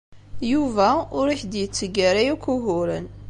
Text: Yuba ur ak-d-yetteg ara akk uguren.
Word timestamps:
Yuba 0.51 0.89
ur 1.19 1.25
ak-d-yetteg 1.27 1.95
ara 2.09 2.21
akk 2.33 2.45
uguren. 2.53 3.05